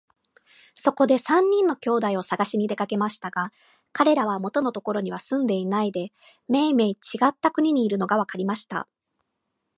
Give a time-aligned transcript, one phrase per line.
[0.73, 3.53] そこで三人の兄弟をさがしに出かけましたが、
[3.93, 6.11] かれらは元のところには住んでいないで、
[6.47, 8.87] めいめいちがった国にいるのがわかりました。